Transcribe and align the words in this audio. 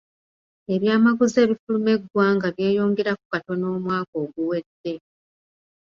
Ebyamaguzi 0.73 1.37
ebifuluma 1.45 1.89
eggwanga 1.95 2.47
byeyongerako 2.55 3.23
katono 3.31 3.65
omwaka 3.75 4.13
oguwedde. 4.23 4.93